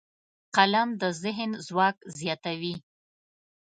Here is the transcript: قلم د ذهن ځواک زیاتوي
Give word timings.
قلم 0.55 0.89
د 1.01 1.03
ذهن 1.23 1.51
ځواک 1.67 1.97
زیاتوي 2.19 2.75